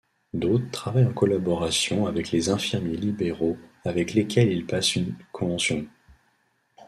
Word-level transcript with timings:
D'autres 0.33 0.71
travaillent 0.71 1.05
en 1.05 1.13
collaboration 1.13 2.07
avec 2.07 2.31
les 2.31 2.49
infirmiers 2.49 2.97
libéraux 2.97 3.55
avec 3.85 4.15
lesquels 4.15 4.51
ils 4.51 4.65
passent 4.65 4.95
une 4.95 5.13
convention. 5.31 5.85